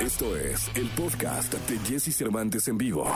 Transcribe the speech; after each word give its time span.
Esto 0.00 0.34
es 0.34 0.70
el 0.76 0.88
podcast 0.96 1.52
de 1.52 1.78
Jesse 1.80 2.16
Cervantes 2.16 2.66
en 2.68 2.78
vivo. 2.78 3.06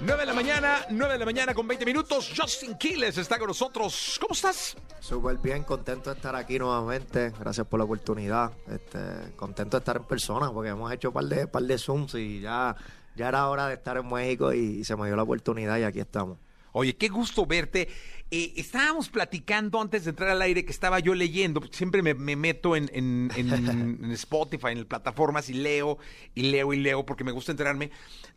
9 0.00 0.20
de 0.22 0.26
la 0.26 0.32
mañana, 0.32 0.78
9 0.88 1.12
de 1.12 1.18
la 1.18 1.24
mañana 1.26 1.52
con 1.52 1.68
20 1.68 1.84
minutos. 1.84 2.32
Justin 2.34 2.78
Quiles 2.78 3.18
está 3.18 3.38
con 3.38 3.48
nosotros. 3.48 4.16
¿Cómo 4.18 4.32
estás? 4.32 4.74
Súper 5.00 5.36
bien, 5.36 5.64
contento 5.64 6.08
de 6.08 6.16
estar 6.16 6.34
aquí 6.34 6.58
nuevamente. 6.58 7.30
Gracias 7.38 7.66
por 7.66 7.78
la 7.78 7.84
oportunidad. 7.84 8.52
Este, 8.66 9.34
contento 9.36 9.76
de 9.76 9.80
estar 9.82 9.96
en 9.96 10.04
persona 10.04 10.50
porque 10.50 10.70
hemos 10.70 10.90
hecho 10.92 11.08
un 11.08 11.14
par 11.14 11.24
de, 11.26 11.46
par 11.46 11.62
de 11.62 11.76
Zooms 11.76 12.14
y 12.14 12.40
ya, 12.40 12.74
ya 13.14 13.28
era 13.28 13.46
hora 13.50 13.68
de 13.68 13.74
estar 13.74 13.98
en 13.98 14.08
México 14.08 14.50
y, 14.54 14.78
y 14.78 14.84
se 14.84 14.96
me 14.96 15.06
dio 15.06 15.16
la 15.16 15.24
oportunidad 15.24 15.76
y 15.76 15.82
aquí 15.82 16.00
estamos. 16.00 16.38
Oye, 16.76 16.96
qué 16.96 17.08
gusto 17.08 17.46
verte. 17.46 17.88
Eh, 18.32 18.52
estábamos 18.56 19.08
platicando 19.08 19.80
antes 19.80 20.04
de 20.04 20.10
entrar 20.10 20.30
al 20.30 20.42
aire 20.42 20.64
que 20.64 20.72
estaba 20.72 20.98
yo 20.98 21.14
leyendo, 21.14 21.60
siempre 21.70 22.02
me, 22.02 22.14
me 22.14 22.34
meto 22.34 22.74
en, 22.74 22.90
en- 22.92 23.30
en- 23.36 24.00
en 24.04 24.10
Spotify, 24.10 24.68
en 24.72 24.84
plataformas 24.84 25.48
y 25.50 25.54
leo 25.54 25.98
y 26.34 26.42
leo 26.50 26.72
y 26.72 26.78
leo 26.78 27.06
porque 27.06 27.22
me 27.22 27.30
gusta 27.30 27.52
enterarme. 27.52 27.90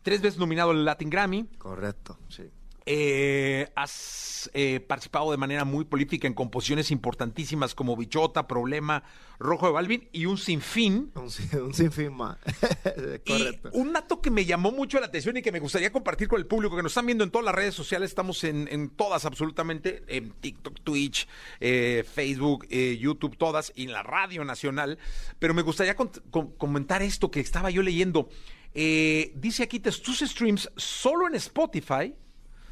Tres 0.03 0.21
veces 0.21 0.39
nominado 0.39 0.69
al 0.69 0.85
Latin 0.85 1.09
Grammy. 1.09 1.45
Correcto, 1.57 2.19
sí. 2.29 2.43
Eh, 2.89 3.67
has 3.75 4.49
eh, 4.53 4.79
participado 4.79 5.29
de 5.31 5.35
manera 5.37 5.65
muy 5.65 5.83
prolífica 5.83 6.25
en 6.25 6.33
composiciones 6.33 6.89
importantísimas 6.89 7.75
como 7.75 7.97
Bichota, 7.97 8.47
Problema, 8.47 9.03
Rojo 9.39 9.65
de 9.65 9.73
Balvin 9.73 10.07
y 10.13 10.25
un 10.25 10.37
sinfín. 10.37 11.11
Un, 11.15 11.29
sin- 11.29 11.59
un 11.59 11.73
sinfín 11.73 12.13
más. 12.13 12.37
Correcto. 13.27 13.71
Y 13.73 13.77
un 13.77 13.91
dato 13.91 14.21
que 14.21 14.31
me 14.31 14.45
llamó 14.45 14.71
mucho 14.71 15.01
la 15.01 15.07
atención 15.07 15.35
y 15.35 15.41
que 15.41 15.51
me 15.51 15.59
gustaría 15.59 15.91
compartir 15.91 16.29
con 16.29 16.39
el 16.39 16.45
público 16.47 16.77
que 16.77 16.81
nos 16.83 16.93
están 16.93 17.05
viendo 17.07 17.25
en 17.25 17.29
todas 17.29 17.43
las 17.43 17.55
redes 17.55 17.75
sociales, 17.75 18.09
estamos 18.09 18.41
en, 18.45 18.69
en 18.71 18.89
todas 18.89 19.25
absolutamente, 19.25 20.03
en 20.07 20.31
TikTok, 20.31 20.79
Twitch, 20.85 21.27
eh, 21.59 22.05
Facebook, 22.09 22.67
YouTube, 22.69 23.35
todas, 23.37 23.73
y 23.75 23.83
en 23.83 23.91
la 23.91 24.03
radio 24.03 24.45
nacional, 24.45 24.97
pero 25.39 25.53
me 25.53 25.61
gustaría 25.61 25.95
comentar 25.95 27.01
esto 27.01 27.29
que 27.31 27.41
estaba 27.41 27.69
yo 27.69 27.81
leyendo. 27.81 28.29
Dice 28.73 29.63
aquí, 29.63 29.81
tus 29.81 30.19
streams 30.19 30.69
solo 30.77 31.27
en 31.27 31.35
Spotify 31.35 32.13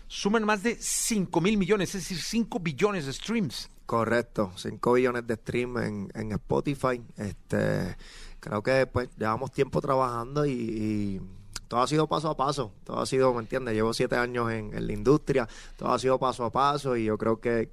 suman 0.07 0.43
más 0.43 0.63
de 0.63 0.75
5 0.79 1.41
mil 1.41 1.57
millones, 1.57 1.95
es 1.95 2.01
decir, 2.01 2.21
5 2.21 2.59
billones 2.59 3.05
de 3.05 3.13
streams. 3.13 3.69
Correcto, 3.85 4.51
5 4.55 4.93
billones 4.93 5.27
de 5.27 5.35
streams 5.35 5.83
en, 5.83 6.11
en 6.13 6.31
Spotify. 6.33 7.01
Este, 7.17 7.95
creo 8.39 8.63
que 8.63 8.87
pues 8.87 9.09
llevamos 9.17 9.51
tiempo 9.51 9.81
trabajando 9.81 10.45
y, 10.45 10.51
y 10.51 11.21
todo 11.67 11.81
ha 11.81 11.87
sido 11.87 12.07
paso 12.07 12.29
a 12.29 12.37
paso. 12.37 12.71
Todo 12.83 12.99
ha 12.99 13.05
sido, 13.05 13.33
¿me 13.33 13.41
entiendes? 13.41 13.73
Llevo 13.73 13.93
siete 13.93 14.15
años 14.15 14.51
en, 14.51 14.71
la 14.85 14.93
industria, 14.93 15.47
todo 15.77 15.91
ha 15.91 15.99
sido 15.99 16.19
paso 16.19 16.45
a 16.45 16.51
paso 16.51 16.95
y 16.95 17.05
yo 17.05 17.17
creo 17.17 17.39
que, 17.39 17.69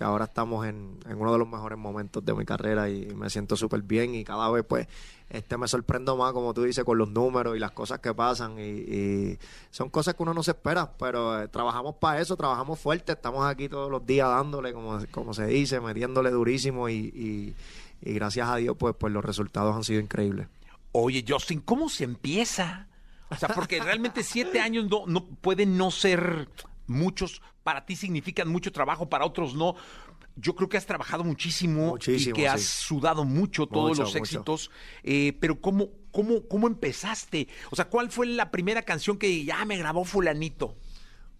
ahora 0.00 0.26
estamos 0.26 0.66
en, 0.66 0.98
uno 1.16 1.32
de 1.32 1.38
los 1.38 1.48
mejores 1.48 1.78
momentos 1.78 2.24
de 2.24 2.34
mi 2.34 2.44
carrera 2.44 2.88
y, 2.88 3.06
me 3.14 3.30
siento 3.30 3.56
súper 3.56 3.82
bien 3.82 4.14
y 4.14 4.24
cada 4.24 4.50
vez 4.50 4.64
pues 4.66 4.86
este 5.30 5.56
me 5.56 5.66
sorprendo 5.66 6.16
más, 6.16 6.32
como 6.32 6.52
tú 6.52 6.62
dices, 6.62 6.84
con 6.84 6.98
los 6.98 7.08
números 7.10 7.56
y 7.56 7.58
las 7.58 7.70
cosas 7.70 8.00
que 8.00 8.12
pasan 8.12 8.58
y, 8.58 8.62
y 8.62 9.38
son 9.70 9.88
cosas 9.88 10.14
que 10.14 10.22
uno 10.22 10.34
no 10.34 10.42
se 10.42 10.50
espera, 10.50 10.92
pero 10.98 11.40
eh, 11.40 11.48
trabajamos 11.48 11.94
para 11.96 12.20
eso, 12.20 12.36
trabajamos 12.36 12.78
fuerte, 12.78 13.12
estamos 13.12 13.46
aquí 13.46 13.68
todos 13.68 13.90
los 13.90 14.04
días 14.04 14.28
dándole, 14.28 14.72
como, 14.72 14.98
como 15.10 15.32
se 15.32 15.46
dice, 15.46 15.80
metiéndole 15.80 16.30
durísimo 16.30 16.88
y, 16.88 16.94
y- 16.94 17.54
y 18.02 18.14
gracias 18.14 18.48
a 18.48 18.56
Dios 18.56 18.76
pues, 18.78 18.94
pues 18.98 19.12
los 19.12 19.24
resultados 19.24 19.74
han 19.74 19.84
sido 19.84 20.00
increíbles. 20.00 20.48
Oye, 20.90 21.24
Justin, 21.26 21.60
¿cómo 21.60 21.88
se 21.88 22.04
empieza? 22.04 22.88
O 23.32 23.36
sea, 23.36 23.48
porque 23.50 23.80
realmente 23.80 24.22
siete 24.22 24.60
años 24.60 24.88
no, 24.88 25.06
no 25.06 25.26
pueden 25.26 25.76
no 25.76 25.90
ser 25.90 26.48
muchos. 26.86 27.42
Para 27.62 27.86
ti 27.86 27.96
significan 27.96 28.48
mucho 28.48 28.72
trabajo, 28.72 29.08
para 29.08 29.24
otros 29.24 29.54
no. 29.54 29.74
Yo 30.36 30.54
creo 30.54 30.68
que 30.68 30.78
has 30.78 30.86
trabajado 30.86 31.24
muchísimo, 31.24 31.88
Muchísimo, 31.88 32.36
y 32.36 32.40
que 32.40 32.48
has 32.48 32.62
sudado 32.62 33.24
mucho 33.24 33.66
todos 33.66 33.90
Mucho, 33.90 34.02
los 34.02 34.16
éxitos. 34.16 34.70
Eh, 35.02 35.36
pero 35.40 35.60
¿cómo, 35.60 35.90
cómo, 36.10 36.46
¿cómo 36.48 36.66
empezaste? 36.66 37.48
O 37.70 37.76
sea, 37.76 37.86
¿cuál 37.86 38.10
fue 38.10 38.26
la 38.26 38.50
primera 38.50 38.82
canción 38.82 39.18
que 39.18 39.44
ya 39.44 39.64
me 39.66 39.76
grabó 39.76 40.04
fulanito? 40.04 40.76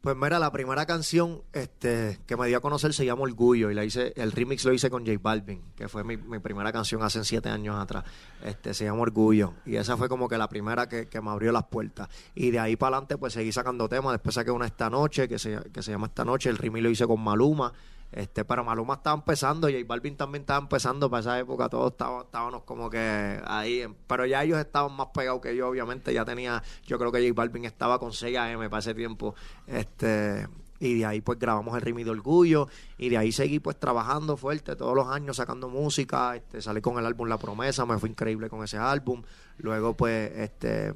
Pues 0.03 0.17
mira, 0.17 0.41
la 0.41 0.51
primera 0.51 0.85
canción 0.85 1.43
este, 1.53 2.19
que 2.27 2.37
me 2.37 2.49
dio 2.49 2.59
a 2.59 2.61
conocer 2.61 2.93
se 2.93 3.07
llama 3.07 3.23
Orgullo 3.23 3.71
y 3.71 3.75
la 3.75 3.85
hice, 3.85 4.13
el 4.17 4.33
remix 4.33 4.65
lo 4.65 4.73
hice 4.73 4.91
con 4.91 5.07
J 5.07 5.17
Balvin, 5.23 5.63
que 5.77 5.89
fue 5.89 6.03
mi, 6.03 6.17
mi 6.17 6.41
primera 6.41 6.73
canción 6.73 7.05
hace 7.05 7.23
siete 7.23 7.49
años 7.49 7.79
atrás. 7.79 8.03
Este, 8.45 8.75
se 8.75 8.85
llama 8.85 9.03
Orgullo 9.03 9.55
y 9.65 9.77
esa 9.77 9.97
fue 9.97 10.09
como 10.09 10.29
que 10.29 10.37
la 10.37 10.49
primera 10.49 10.89
que, 10.89 11.07
que 11.07 11.21
me 11.21 11.31
abrió 11.31 11.53
las 11.53 11.67
puertas. 11.67 12.09
Y 12.35 12.51
de 12.51 12.59
ahí 12.59 12.75
para 12.75 12.97
adelante 12.97 13.17
pues 13.17 13.33
seguí 13.33 13.53
sacando 13.53 13.89
temas. 13.89 14.11
Después 14.11 14.35
saqué 14.35 14.51
una 14.51 14.67
esta 14.67 14.91
noche 14.91 15.29
que 15.29 15.39
se, 15.39 15.61
que 15.73 15.85
se 15.85 15.93
llama 15.93 16.09
Esta 16.09 16.25
Noche. 16.25 16.51
El 16.51 16.59
remix 16.59 16.83
lo 16.83 16.91
hice 16.91 17.07
con 17.07 17.21
Maluma. 17.21 17.73
Este, 18.13 18.45
pero 18.45 18.63
Maluma 18.63 18.95
estaba 18.95 19.17
empezando, 19.17 19.69
J 19.69 19.79
Balvin 19.87 20.17
también 20.17 20.43
estaba 20.43 20.61
empezando 20.61 21.11
para 21.11 21.21
esa 21.21 21.39
época, 21.39 21.71
todos 21.71 21.93
estábamos, 21.93 22.27
estábamos 22.27 22.63
como 22.65 22.91
que 22.91 23.41
ahí, 23.47 23.87
pero 24.07 24.27
ya 24.27 24.45
ellos 24.45 24.59
estaban 24.59 24.93
más 24.93 25.09
pegados 25.15 25.41
que 25.41 25.57
yo, 25.57 25.69
obviamente, 25.69 26.13
ya 26.13 26.25
tenía, 26.25 26.63
yo 26.87 26.99
creo 26.99 27.11
que 27.11 27.27
J 27.27 27.33
Balvin 27.35 27.65
estaba 27.65 27.99
con 27.99 28.13
6 28.13 28.37
AM 28.37 28.69
para 28.69 28.81
ese 28.81 28.95
tiempo, 28.95 29.35
este, 29.67 30.47
y 30.83 30.95
de 30.99 31.07
ahí 31.07 31.21
pues 31.21 31.39
grabamos 31.39 31.77
el 31.77 31.81
Rimi 31.81 32.03
de 32.03 32.11
Orgullo, 32.11 32.69
y 32.99 33.09
de 33.09 33.17
ahí 33.17 33.31
seguí 33.31 33.61
pues 33.61 33.79
trabajando 33.79 34.37
fuerte 34.37 34.75
todos 34.75 34.97
los 34.97 35.07
años, 35.07 35.37
sacando 35.37 35.69
música, 35.69 36.35
este, 36.35 36.61
salí 36.61 36.81
con 36.81 36.99
el 36.99 37.07
álbum 37.07 37.29
La 37.29 37.39
Promesa, 37.39 37.87
me 37.87 37.99
fue 37.99 38.09
increíble 38.09 38.49
con 38.49 38.65
ese 38.65 38.79
álbum, 38.79 39.23
luego 39.59 39.95
pues 39.95 40.33
este, 40.35 40.93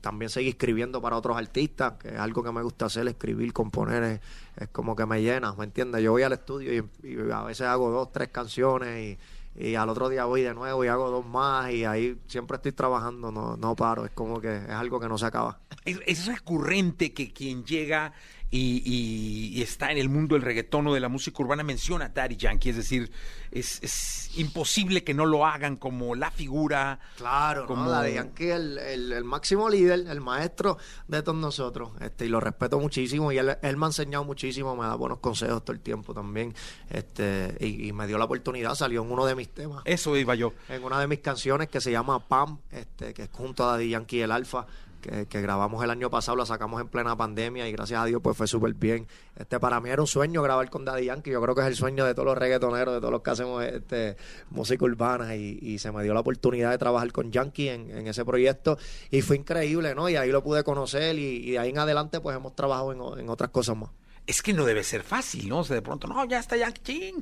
también 0.00 0.30
seguí 0.30 0.50
escribiendo 0.50 1.02
para 1.02 1.16
otros 1.16 1.36
artistas, 1.36 1.94
que 1.94 2.10
es 2.10 2.18
algo 2.18 2.44
que 2.44 2.52
me 2.52 2.62
gusta 2.62 2.86
hacer, 2.86 3.08
escribir, 3.08 3.52
componer, 3.52 4.20
es, 4.56 4.68
como 4.68 4.94
que 4.94 5.04
me 5.04 5.20
llena, 5.20 5.52
¿me 5.54 5.64
entiendes? 5.64 6.00
Yo 6.00 6.12
voy 6.12 6.22
al 6.22 6.34
estudio 6.34 6.72
y, 6.72 7.08
y 7.08 7.30
a 7.32 7.42
veces 7.42 7.66
hago 7.66 7.90
dos, 7.90 8.12
tres 8.12 8.28
canciones 8.28 9.04
y, 9.04 9.18
y 9.58 9.74
al 9.74 9.88
otro 9.88 10.08
día 10.08 10.24
voy 10.24 10.42
de 10.42 10.54
nuevo 10.54 10.84
y 10.84 10.88
hago 10.88 11.10
dos 11.10 11.26
más 11.26 11.72
y 11.72 11.84
ahí 11.84 12.16
siempre 12.28 12.56
estoy 12.56 12.70
trabajando, 12.70 13.32
no, 13.32 13.56
no 13.56 13.74
paro, 13.74 14.04
es 14.04 14.12
como 14.12 14.40
que 14.40 14.56
es 14.56 14.70
algo 14.70 15.00
que 15.00 15.08
no 15.08 15.18
se 15.18 15.26
acaba. 15.26 15.58
Es, 15.84 15.98
es 16.06 16.26
recurrente 16.26 17.12
que 17.12 17.32
quien 17.32 17.64
llega 17.64 18.12
y, 18.50 18.82
y- 18.84 19.58
y 19.58 19.62
está 19.62 19.90
en 19.92 19.98
el 19.98 20.08
mundo 20.08 20.34
del 20.34 20.42
reggaetón 20.42 20.86
o 20.86 20.94
de 20.94 21.00
la 21.00 21.08
música 21.08 21.42
urbana 21.42 21.62
menciona 21.62 22.06
a 22.06 22.08
Daddy 22.08 22.36
Yankee. 22.36 22.70
Es 22.70 22.76
decir, 22.76 23.10
es, 23.50 23.82
es 23.82 24.30
imposible 24.38 25.04
que 25.04 25.12
no 25.14 25.26
lo 25.26 25.44
hagan 25.46 25.76
como 25.76 26.14
la 26.14 26.30
figura. 26.30 26.98
Claro, 27.16 27.66
como- 27.66 27.84
¿no? 27.84 27.90
Daddy 27.90 28.14
Yankee 28.14 28.48
el, 28.50 28.78
el, 28.78 29.12
el 29.12 29.24
máximo 29.24 29.68
líder, 29.68 30.06
el 30.08 30.20
maestro 30.20 30.78
de 31.08 31.22
todos 31.22 31.36
nosotros, 31.38 31.90
este, 32.00 32.26
y 32.26 32.28
lo 32.28 32.40
respeto 32.40 32.78
muchísimo, 32.80 33.32
y 33.32 33.38
él, 33.38 33.56
él 33.62 33.76
me 33.76 33.86
ha 33.86 33.88
enseñado 33.88 34.24
muchísimo, 34.24 34.74
me 34.76 34.84
da 34.86 34.94
buenos 34.94 35.18
consejos 35.18 35.62
todo 35.64 35.72
el 35.74 35.80
tiempo 35.80 36.14
también, 36.14 36.54
este, 36.90 37.56
y, 37.60 37.88
y 37.88 37.92
me 37.92 38.06
dio 38.06 38.18
la 38.18 38.24
oportunidad, 38.24 38.74
salió 38.74 39.02
en 39.02 39.10
uno 39.10 39.26
de 39.26 39.34
mis 39.34 39.48
temas, 39.48 39.82
Eso 39.84 40.16
iba 40.16 40.34
yo. 40.34 40.52
en 40.68 40.82
una 40.84 41.00
de 41.00 41.06
mis 41.06 41.18
canciones 41.20 41.68
que 41.68 41.80
se 41.80 41.90
llama 41.90 42.18
Pam, 42.26 42.58
este, 42.70 43.12
que 43.14 43.24
es 43.24 43.30
junto 43.32 43.64
a 43.68 43.72
Daddy 43.72 43.90
Yankee 43.90 44.18
y 44.18 44.20
el 44.22 44.32
Alfa, 44.32 44.66
que, 45.00 45.26
que 45.26 45.40
grabamos 45.40 45.82
el 45.82 45.90
año 45.90 46.10
pasado, 46.10 46.36
la 46.36 46.46
sacamos 46.46 46.80
en 46.80 46.88
plena 46.88 47.16
pandemia 47.16 47.68
y 47.68 47.72
gracias 47.72 48.00
a 48.00 48.04
Dios 48.04 48.20
pues 48.22 48.36
fue 48.36 48.46
súper 48.46 48.74
bien. 48.74 49.06
Este, 49.36 49.60
para 49.60 49.80
mí 49.80 49.90
era 49.90 50.02
un 50.02 50.06
sueño 50.06 50.42
grabar 50.42 50.68
con 50.70 50.84
Daddy 50.84 51.06
Yankee, 51.06 51.30
yo 51.30 51.40
creo 51.40 51.54
que 51.54 51.60
es 51.62 51.66
el 51.66 51.76
sueño 51.76 52.04
de 52.04 52.14
todos 52.14 52.26
los 52.26 52.38
reggaetoneros, 52.38 52.94
de 52.94 53.00
todos 53.00 53.12
los 53.12 53.22
que 53.22 53.30
hacemos 53.30 53.64
este, 53.64 54.16
música 54.50 54.84
urbana 54.84 55.36
y, 55.36 55.78
se 55.78 55.92
me 55.92 56.02
dio 56.02 56.12
la 56.12 56.20
oportunidad 56.20 56.70
de 56.70 56.78
trabajar 56.78 57.12
con 57.12 57.30
Yankee 57.30 57.68
en, 57.68 58.06
ese 58.08 58.24
proyecto 58.24 58.78
y 59.10 59.22
fue 59.22 59.36
increíble, 59.36 59.94
¿no? 59.94 60.08
Y 60.08 60.16
ahí 60.16 60.30
lo 60.30 60.42
pude 60.42 60.64
conocer 60.64 61.18
y, 61.18 61.52
de 61.52 61.58
ahí 61.58 61.70
en 61.70 61.78
adelante 61.78 62.20
pues 62.20 62.36
hemos 62.36 62.56
trabajado 62.56 62.92
en, 62.92 63.20
en 63.20 63.28
otras 63.28 63.50
cosas 63.50 63.76
más. 63.76 63.90
Es 64.28 64.42
que 64.42 64.52
no 64.52 64.64
debe 64.66 64.84
ser 64.84 65.02
fácil, 65.02 65.48
¿no? 65.48 65.60
O 65.60 65.64
sea, 65.64 65.74
de 65.74 65.80
pronto, 65.82 66.06
no, 66.06 66.24
ya 66.26 66.38
está 66.38 66.54
Yankee. 66.56 67.14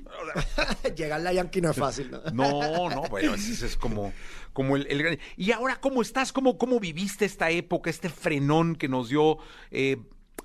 Llegarle 0.96 1.28
a 1.28 1.32
Yankee 1.34 1.60
no 1.60 1.70
es 1.70 1.76
fácil, 1.76 2.10
¿no? 2.10 2.20
No, 2.32 2.90
no, 2.90 3.02
bueno, 3.08 3.34
ese 3.34 3.64
es 3.64 3.76
como, 3.76 4.12
como 4.52 4.74
el, 4.76 4.86
el 4.90 5.02
gran- 5.02 5.18
Y 5.36 5.52
ahora, 5.52 5.76
¿cómo 5.80 6.02
estás? 6.02 6.32
¿Cómo, 6.32 6.58
¿Cómo 6.58 6.80
viviste 6.80 7.24
esta 7.24 7.48
época, 7.50 7.90
este 7.90 8.08
frenón 8.08 8.74
que 8.74 8.88
nos 8.88 9.08
dio 9.08 9.38
eh, 9.70 9.98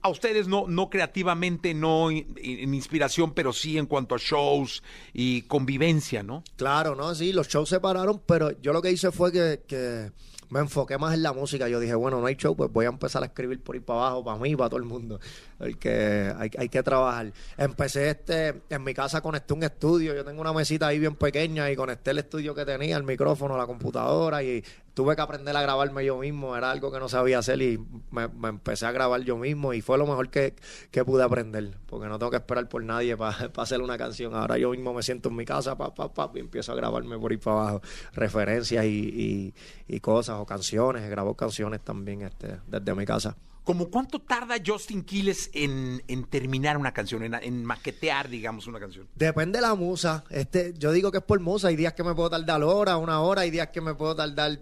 a 0.04 0.10
ustedes, 0.10 0.48
no, 0.48 0.68
no 0.68 0.90
creativamente, 0.92 1.74
no 1.74 2.12
en 2.12 2.74
inspiración, 2.76 3.34
pero 3.34 3.54
sí 3.54 3.80
en 3.80 3.88
cuanto 3.88 4.14
a 4.14 4.20
shows 4.20 4.84
y 5.14 5.42
convivencia, 5.44 6.22
¿no? 6.22 6.44
Claro, 6.58 6.96
no, 6.96 7.14
sí, 7.16 7.34
los 7.34 7.48
shows 7.48 7.70
se 7.70 7.80
pararon, 7.80 8.22
pero 8.28 8.52
yo 8.62 8.72
lo 8.72 8.82
que 8.84 8.92
hice 8.92 9.12
fue 9.12 9.32
que, 9.32 9.62
que 9.68 10.12
me 10.52 10.60
enfoqué 10.60 10.98
más 10.98 11.14
en 11.14 11.24
la 11.24 11.32
música. 11.32 11.68
Yo 11.70 11.80
dije, 11.80 11.96
bueno, 11.96 12.20
no 12.20 12.28
hay 12.28 12.36
show, 12.36 12.56
pues 12.56 12.72
voy 12.72 12.86
a 12.86 12.90
empezar 12.90 13.24
a 13.24 13.28
escribir 13.28 13.64
por 13.64 13.76
ahí 13.76 13.80
para 13.80 14.00
abajo, 14.00 14.24
para 14.24 14.38
mí 14.38 14.56
para 14.56 14.70
todo 14.70 14.80
el 14.80 14.86
mundo. 14.86 15.20
Porque 15.58 16.32
hay, 16.38 16.52
hay 16.58 16.70
que 16.70 16.84
trabajar. 16.84 17.32
Empecé 17.58 18.10
este, 18.10 18.62
en 18.70 18.84
mi 18.84 18.94
casa 18.94 19.22
conecté 19.22 19.54
un 19.54 19.64
estudio. 19.64 20.14
Yo 20.14 20.26
tengo 20.26 20.42
una 20.42 20.52
mesita 20.52 20.88
ahí 20.88 21.00
bien 21.00 21.16
pequeña 21.16 21.72
y 21.72 21.76
conecté 21.78 22.12
el 22.12 22.20
estudio 22.20 22.54
que 22.54 22.66
tenía, 22.66 22.98
el 22.98 23.04
micrófono, 23.04 23.58
la 23.58 23.66
computadora 23.66 24.44
y 24.44 24.62
tuve 25.02 25.16
que 25.16 25.22
aprender 25.24 25.58
a 25.58 25.62
grabarme 25.64 26.06
yo 26.06 26.20
mismo. 26.20 26.56
Era 26.56 26.70
algo 26.70 26.92
que 26.92 27.00
no 27.00 27.10
sabía 27.10 27.40
hacer 27.40 27.60
y 27.62 27.80
me, 28.12 28.28
me 28.28 28.50
empecé 28.50 28.86
a 28.86 28.92
grabar 28.92 29.22
yo 29.22 29.36
mismo 29.36 29.74
y 29.74 29.82
fue 29.82 29.98
lo 29.98 30.06
mejor 30.06 30.30
que, 30.30 30.56
que 30.92 31.04
pude 31.04 31.24
aprender. 31.24 31.76
Porque 31.88 32.08
no 32.08 32.20
tengo 32.20 32.30
que 32.30 32.38
esperar 32.38 32.70
por 32.70 32.84
nadie 32.84 33.18
para 33.18 33.52
hacer 33.58 33.82
una 33.82 33.98
canción. 33.98 34.36
Ahora 34.36 34.60
yo 34.60 34.70
mismo 34.70 34.94
me 34.94 35.02
siento 35.02 35.30
en 35.30 35.36
mi 35.38 35.46
casa, 35.46 35.76
pa, 35.76 35.96
pa, 35.96 36.14
pa, 36.14 36.32
y 36.36 36.40
empiezo 36.40 36.72
a 36.72 36.76
grabarme 36.76 37.18
por 37.18 37.32
ahí 37.32 37.38
para 37.38 37.62
abajo 37.62 37.82
referencias 38.14 38.86
y, 38.86 39.54
y, 39.88 39.96
y 39.96 40.00
cosas 40.02 40.38
o 40.40 40.46
canciones. 40.46 41.10
Grabo 41.10 41.36
canciones 41.36 41.82
también 41.82 42.22
este, 42.22 42.60
desde 42.68 42.94
mi 42.94 43.06
casa. 43.06 43.36
¿Cómo 43.64 43.90
cuánto 43.90 44.20
tarda 44.20 44.56
Justin 44.64 45.04
Quiles 45.04 45.50
en, 45.54 46.02
en 46.08 46.24
terminar 46.26 46.78
una 46.78 46.94
canción, 46.94 47.24
en, 47.24 47.36
en 47.36 47.64
maquetear, 47.64 48.28
digamos, 48.28 48.66
una 48.66 48.80
canción? 48.80 49.08
Depende 49.16 49.60
de 49.60 49.62
la 49.62 49.76
musa. 49.76 50.24
Este, 50.30 50.74
yo 50.78 50.92
digo 50.92 51.12
que 51.12 51.20
es 51.20 51.24
por 51.24 51.40
musa. 51.40 51.68
Hay 51.68 51.76
días 51.76 51.94
que 51.94 52.04
me 52.04 52.16
puedo 52.16 52.30
tardar 52.32 52.64
hora, 52.64 52.98
una 52.98 53.22
hora. 53.22 53.42
Hay 53.42 53.52
días 53.52 53.68
que 53.68 53.82
me 53.82 53.94
puedo 53.94 54.16
tardar 54.16 54.60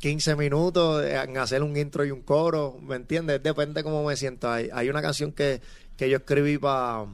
15 0.00 0.34
minutos 0.34 1.04
en 1.04 1.36
hacer 1.36 1.62
un 1.62 1.76
intro 1.76 2.04
y 2.06 2.10
un 2.10 2.22
coro, 2.22 2.78
¿me 2.80 2.96
entiendes? 2.96 3.42
Depende 3.42 3.82
cómo 3.84 4.02
me 4.02 4.16
siento. 4.16 4.50
Hay, 4.50 4.70
hay 4.72 4.88
una 4.88 5.02
canción 5.02 5.32
que, 5.32 5.60
que 5.96 6.08
yo 6.08 6.16
escribí 6.16 6.56
para 6.56 7.04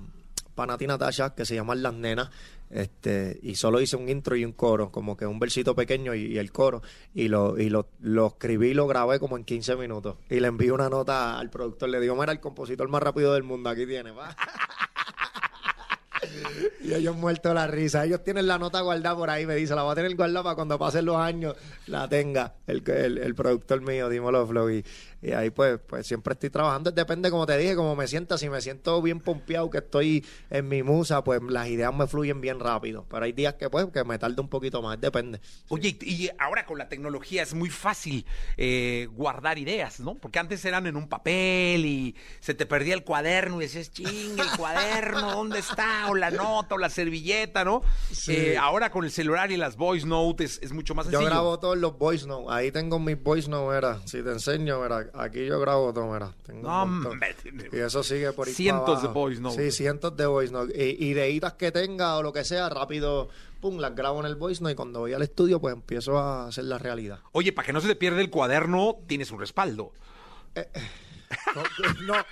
pa 0.55 0.67
Nati 0.67 0.87
Natasha 0.87 1.35
que 1.35 1.45
se 1.45 1.57
llama 1.57 1.75
Las 1.75 1.95
Nenas. 1.95 2.31
Este, 2.71 3.39
y 3.43 3.55
solo 3.57 3.81
hice 3.81 3.97
un 3.97 4.09
intro 4.09 4.35
y 4.37 4.45
un 4.45 4.53
coro, 4.53 4.91
como 4.91 5.17
que 5.17 5.27
un 5.27 5.39
versito 5.39 5.75
pequeño 5.75 6.15
y, 6.15 6.33
y 6.33 6.39
el 6.39 6.51
coro, 6.51 6.83
y 7.15 7.29
lo, 7.29 7.59
y 7.59 7.71
lo, 7.71 7.89
lo 8.01 8.27
escribí 8.29 8.69
y 8.69 8.75
lo 8.75 8.87
grabé 8.87 9.19
como 9.19 9.37
en 9.37 9.45
15 9.45 9.77
minutos. 9.77 10.17
Y 10.31 10.41
le 10.41 10.49
envié 10.49 10.71
una 10.71 10.89
nota 10.89 11.39
al 11.39 11.51
productor, 11.51 11.89
le 11.89 12.01
digo, 12.01 12.15
mira, 12.15 12.33
el 12.33 12.41
compositor 12.41 12.89
más 12.89 13.03
rápido 13.03 13.35
del 13.35 13.43
mundo, 13.43 13.69
aquí 13.69 13.87
tiene, 13.87 14.13
va. 14.13 14.37
Y 16.83 16.95
ellos 16.95 17.17
muerto 17.17 17.53
la 17.55 17.67
risa. 17.67 18.05
Ellos 18.05 18.23
tienen 18.23 18.47
la 18.47 18.59
nota 18.59 18.81
guardada 18.81 19.17
por 19.17 19.31
ahí. 19.31 19.47
Me 19.47 19.55
dice, 19.55 19.75
la 19.75 19.83
voy 19.83 19.93
a 19.93 19.95
tener 19.95 20.15
guardada 20.17 20.43
para 20.43 20.55
cuando 20.55 20.79
pasen 20.79 21.05
los 21.05 21.17
años 21.17 21.57
la 21.87 22.09
tenga 22.09 22.55
el, 22.67 22.83
el, 22.89 23.19
el 23.19 23.35
productor 23.35 23.81
mío, 23.81 24.09
Dímelo 24.09 24.47
Flow. 24.47 24.71
Y, 24.71 24.85
y 25.23 25.33
ahí 25.33 25.51
pues, 25.51 25.81
pues 25.87 26.07
siempre 26.07 26.35
estoy 26.35 26.51
trabajando. 26.51 26.91
Depende, 26.91 27.31
como 27.31 27.47
te 27.47 27.57
dije, 27.59 27.75
como 27.75 27.97
me 27.97 28.07
sienta. 28.07 28.39
Si 28.39 28.49
me 28.49 28.61
siento 28.61 29.01
bien 29.03 29.21
pompeado, 29.21 29.71
que 29.71 29.79
estoy 29.79 30.25
en 30.51 30.69
mi 30.69 30.83
musa, 30.83 31.25
pues 31.25 31.41
las 31.49 31.69
ideas 31.69 31.95
me 31.95 32.07
fluyen 32.07 32.41
bien 32.41 32.61
rápido. 32.61 33.07
Pero 33.09 33.25
hay 33.25 33.33
días 33.33 33.55
que 33.55 33.71
pues 33.71 33.87
que 33.93 34.05
me 34.05 34.19
tarda 34.19 34.41
un 34.43 34.49
poquito 34.49 34.83
más. 34.83 35.01
Depende. 35.01 35.41
Oye, 35.69 35.97
y 36.03 36.29
ahora 36.39 36.67
con 36.67 36.79
la 36.79 36.89
tecnología 36.89 37.43
es 37.43 37.55
muy 37.55 37.71
fácil 37.71 38.25
eh, 38.57 39.09
guardar 39.13 39.59
ideas, 39.59 40.01
¿no? 40.01 40.15
Porque 40.17 40.39
antes 40.39 40.65
eran 40.65 40.87
en 40.87 40.97
un 40.97 41.09
papel 41.09 41.85
y 41.87 42.15
se 42.41 42.55
te 42.55 42.67
perdía 42.67 42.95
el 42.95 43.03
cuaderno 43.05 43.61
y 43.61 43.65
decías, 43.65 43.91
ching, 43.91 44.39
el 44.39 44.51
cuaderno, 44.57 45.33
¿dónde 45.33 45.59
está? 45.59 46.09
O 46.09 46.15
la 46.15 46.31
nota 46.31 46.75
o 46.75 46.79
la 46.79 46.91
servilleta, 46.91 47.65
¿no? 47.65 47.83
Sí. 48.13 48.35
Eh, 48.37 48.59
ahora 48.59 48.91
con 48.91 49.05
el 49.05 49.11
celular 49.11 49.51
y 49.51 49.57
las 49.57 49.77
voice 49.77 50.07
notes 50.07 50.59
es, 50.59 50.63
es 50.63 50.73
mucho 50.73 50.95
más 50.95 51.07
Yo 51.07 51.13
sencillo. 51.13 51.31
grabo 51.31 51.59
todos 51.59 51.79
los 51.79 51.99
voice 51.99 52.27
notes. 52.27 52.47
Ahí 52.51 52.71
tengo 52.71 52.99
mis 52.99 53.21
voice 53.23 53.49
notes, 53.49 53.75
mira. 53.75 54.01
Si 54.07 54.23
te 54.23 54.31
enseño, 54.31 54.81
mira. 54.83 55.06
Aquí 55.15 55.47
yo 55.47 55.59
grabo 55.61 55.93
todo, 55.93 56.13
mira. 56.13 56.33
Tengo 56.45 56.69
No. 56.87 57.11
Y 57.73 57.79
eso 57.79 58.03
sigue 58.03 58.33
por 58.33 58.47
ahí 58.49 58.55
Cientos 58.55 59.03
de 59.03 59.09
voice 59.09 59.41
notes. 59.41 59.75
Sí, 59.75 59.83
cientos 59.83 60.17
de 60.17 60.27
voice 60.27 60.53
notes. 60.53 60.77
Y 60.77 61.07
ideitas 61.09 61.55
que 61.55 61.73
tenga 61.73 62.17
o 62.17 62.23
lo 62.23 62.33
que 62.33 62.45
sea, 62.45 62.69
rápido, 62.69 63.29
pum, 63.61 63.79
las 63.79 63.95
grabo 63.95 64.21
en 64.21 64.27
el 64.27 64.37
voice 64.37 64.63
note. 64.63 64.73
Y 64.73 64.77
cuando 64.77 65.01
voy 65.01 65.13
al 65.13 65.23
estudio, 65.23 65.61
pues 65.61 65.75
empiezo 65.75 66.19
a 66.19 66.49
hacer 66.49 66.65
la 66.65 66.79
realidad. 66.79 67.21
Oye, 67.33 67.53
para 67.53 67.67
que 67.67 67.73
no 67.73 67.81
se 67.81 67.89
te 67.89 67.97
pierda 67.97 68.21
el 68.21 68.31
cuaderno, 68.31 68.97
tienes 69.07 69.31
un 69.31 69.41
respaldo. 69.41 69.93
No, 71.57 71.63
no, 72.07 72.25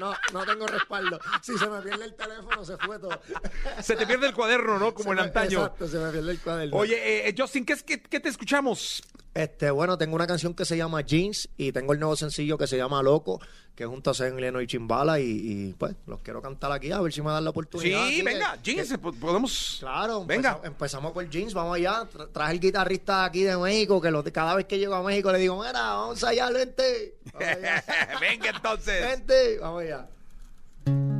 no, 0.00 0.14
no 0.32 0.46
tengo 0.46 0.66
respaldo. 0.66 1.20
Si 1.42 1.56
se 1.58 1.68
me 1.68 1.82
pierde 1.82 2.06
el 2.06 2.14
teléfono, 2.14 2.64
se 2.64 2.76
fue 2.78 2.98
todo. 2.98 3.10
Se 3.82 3.94
te 3.94 4.06
pierde 4.06 4.26
el 4.28 4.32
cuaderno, 4.32 4.78
¿no? 4.78 4.94
Como 4.94 5.04
Se 5.04 5.10
en 5.10 5.16
me- 5.16 5.22
antaño. 5.24 5.58
Exacto, 5.60 5.86
se 5.86 5.98
me 5.98 6.10
pierde 6.10 6.30
el 6.32 6.40
cuaderno. 6.40 6.76
Oye, 6.78 7.28
eh, 7.28 7.34
Justin, 7.36 7.66
¿qué, 7.66 7.76
qué, 7.84 8.00
qué 8.00 8.18
te 8.20 8.30
escuchamos? 8.30 9.02
Este, 9.32 9.70
bueno, 9.70 9.96
tengo 9.96 10.16
una 10.16 10.26
canción 10.26 10.54
que 10.54 10.64
se 10.64 10.76
llama 10.76 11.02
Jeans 11.02 11.48
y 11.56 11.70
tengo 11.70 11.92
el 11.92 12.00
nuevo 12.00 12.16
sencillo 12.16 12.58
que 12.58 12.66
se 12.66 12.76
llama 12.76 13.00
Loco, 13.00 13.40
que 13.76 13.86
junto 13.86 14.10
a 14.10 14.14
Zen 14.14 14.40
Leno 14.40 14.60
y 14.60 14.66
Chimbala 14.66 15.20
y, 15.20 15.24
y, 15.24 15.72
pues 15.78 15.94
los 16.08 16.20
quiero 16.20 16.42
cantar 16.42 16.72
aquí 16.72 16.90
a 16.90 17.00
ver 17.00 17.12
si 17.12 17.22
me 17.22 17.30
dan 17.30 17.44
la 17.44 17.50
oportunidad. 17.50 18.06
Sí, 18.08 18.14
aquí, 18.14 18.22
venga, 18.22 18.58
que- 18.60 18.74
Jeans, 18.74 18.88
que- 18.90 18.98
po- 18.98 19.12
podemos... 19.12 19.76
Claro, 19.78 20.24
Venga. 20.26 20.48
empezamos, 20.48 20.66
empezamos 20.66 21.12
por 21.12 21.30
Jeans, 21.30 21.54
vamos 21.54 21.76
allá. 21.76 22.02
Tra- 22.12 22.28
traje 22.32 22.52
el 22.54 22.60
guitarrista 22.60 23.24
aquí 23.24 23.42
de 23.42 23.56
México, 23.56 24.00
que 24.00 24.10
lo- 24.10 24.24
cada 24.24 24.56
vez 24.56 24.66
que 24.66 24.78
llego 24.78 24.94
a 24.96 25.02
México 25.04 25.30
le 25.30 25.38
digo, 25.38 25.56
mira, 25.64 25.80
vamos 25.80 26.24
allá, 26.24 26.48
allá. 26.48 26.64
venga 28.20 28.50
entonces. 28.50 29.00
Vente, 29.06 29.58
vamos 29.60 29.82
allá. 29.82 30.08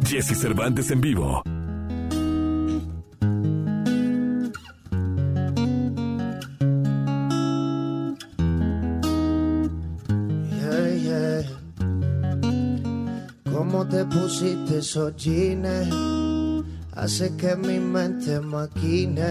Jesse 0.05 0.37
Cervantes 0.37 0.91
en 0.91 1.01
vivo. 1.01 1.43
¿Cómo 13.71 13.87
te 13.87 14.05
pusiste 14.05 14.79
esos? 14.79 15.15
Hace 16.93 17.37
que 17.37 17.55
mi 17.55 17.79
mente 17.79 18.41
maquine. 18.41 19.23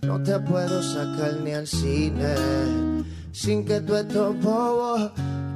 No 0.00 0.22
te 0.22 0.38
puedo 0.40 0.82
sacar 0.82 1.34
ni 1.44 1.52
al 1.52 1.66
cine. 1.66 2.34
Sin 3.30 3.66
que 3.66 3.82
tú 3.82 3.96
estos 3.96 4.40
bobos 4.40 5.10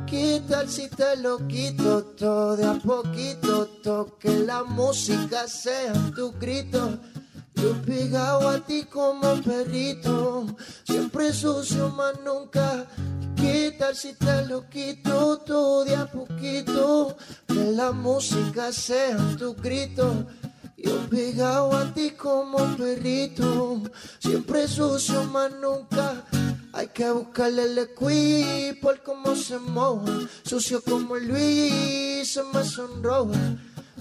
quitar 0.04 0.68
si 0.68 0.86
te 0.90 1.16
lo 1.16 1.38
quito 1.48 2.02
todo 2.14 2.56
de 2.58 2.64
a 2.66 2.74
poquito. 2.74 3.66
Toque 3.82 4.40
la 4.40 4.64
música 4.64 5.48
sea 5.48 5.94
tu 6.14 6.30
grito. 6.32 6.98
Yo 7.54 7.72
pegado 7.86 8.50
a 8.50 8.58
ti 8.58 8.84
como 8.84 9.40
perrito, 9.40 10.46
siempre 10.84 11.32
sucio 11.32 11.88
más 11.88 12.20
nunca. 12.22 12.86
Quitar 13.42 13.96
si 13.96 14.12
te 14.12 14.46
lo 14.46 14.68
quito 14.68 15.38
todo 15.38 15.84
de 15.84 15.96
a 15.96 16.06
poquito, 16.06 17.16
que 17.48 17.64
la 17.74 17.90
música 17.90 18.70
sea 18.70 19.16
tu 19.36 19.52
grito. 19.54 20.26
Yo 20.76 20.96
pegado 21.10 21.76
a 21.76 21.92
ti 21.92 22.12
como 22.12 22.58
perrito, 22.76 23.82
siempre 24.20 24.68
sucio 24.68 25.24
más 25.24 25.50
nunca. 25.60 26.24
Hay 26.72 26.86
que 26.94 27.10
buscarle 27.10 27.64
el 27.64 27.78
equi 27.78 28.78
por 28.80 29.02
cómo 29.02 29.34
se 29.34 29.58
moja, 29.58 30.12
sucio 30.44 30.80
como 30.80 31.16
Luis, 31.16 32.32
se 32.32 32.44
me 32.44 32.62
sonroja. 32.62 33.40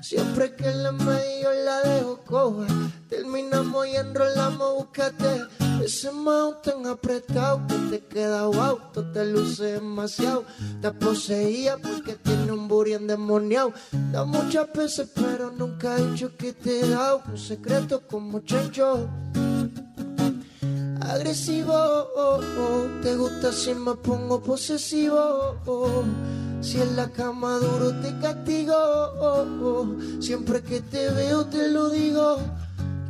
Siempre 0.01 0.56
que 0.56 0.74
la 0.74 0.92
medio 0.92 1.51
la 1.65 1.81
dejo 1.81 2.19
coja, 2.25 2.65
terminamos 3.09 3.88
y 3.88 3.95
enrolamos, 3.95 4.75
búscate 4.75 5.44
ese 5.83 6.12
mountain 6.12 6.86
apretado 6.88 7.62
que 7.68 7.75
te 7.89 8.06
queda 8.06 8.45
wow, 8.45 8.80
tú 8.94 9.12
te 9.12 9.25
luce 9.25 9.74
demasiado, 9.74 10.45
te 10.81 10.92
poseía 10.92 11.77
porque 11.77 12.13
tiene 12.13 12.51
un 12.51 12.68
booty 12.68 12.94
endemoniado, 12.94 13.74
da 14.12 14.25
muchas 14.25 14.71
veces 14.74 15.09
pero 15.13 15.51
nunca 15.51 15.98
he 15.98 16.07
dicho 16.07 16.36
que 16.36 16.53
te 16.53 16.81
he 16.81 16.89
dado 16.89 17.21
un 17.27 17.38
secreto 17.38 18.01
como 18.07 18.39
chancho 18.39 19.07
agresivo. 21.12 21.74
oh, 21.74 22.39
oh. 22.59 23.01
Te 23.01 23.15
gusta 23.15 23.51
si 23.51 23.74
me 23.74 23.95
pongo 23.95 24.42
posesivo. 24.42 25.56
Oh. 26.62 26.63
Si 26.63 26.81
en 26.81 26.96
la 26.96 27.10
cama 27.10 27.58
duro 27.58 27.92
te 28.02 28.18
castigo. 28.19 28.74
oh, 28.75 29.46
oh. 29.62 30.22
Siempre 30.22 30.62
que 30.62 30.81
te 30.81 31.10
veo 31.10 31.46
te 31.46 31.68
lo 31.68 31.90
digo. 31.90 32.40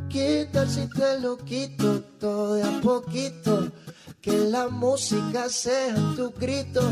¿Qué 0.08 0.48
tal 0.52 0.68
si 0.68 0.86
te 0.88 1.20
lo 1.20 1.38
quito 1.38 2.02
todo 2.20 2.54
de 2.54 2.62
a 2.62 2.80
poquito? 2.80 3.72
Que 4.20 4.36
la 4.36 4.68
música 4.68 5.48
sea 5.48 5.94
tu 6.16 6.30
grito. 6.32 6.82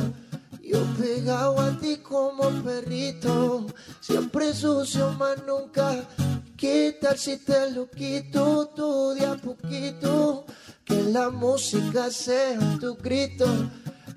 Yo 0.62 0.85
pegado 0.99 1.61
a 1.61 1.76
ti 1.79 1.97
como 1.97 2.49
perrito, 2.62 3.67
siempre 4.00 4.55
sucio 4.55 5.12
más 5.12 5.37
nunca. 5.47 6.09
¿Qué 6.57 6.97
tal 7.00 7.19
si 7.19 7.38
te 7.38 7.73
lo 7.73 7.90
quito 7.90 8.67
todo 8.76 9.14
de 9.14 9.26
a 9.26 9.35
poquito? 9.35 10.47
Que 10.85 11.02
la 11.02 11.29
música 11.31 12.11
sea 12.11 12.59
tu 12.81 12.95
grito. 12.97 13.47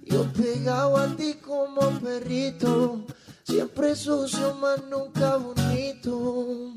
Yo 0.06 0.32
pegado 0.34 0.98
a 0.98 1.16
ti 1.16 1.36
como 1.36 2.00
perrito, 2.00 3.06
siempre 3.44 3.96
sucio 3.96 4.56
más 4.56 4.84
nunca 4.86 5.38
bonito. 5.38 6.74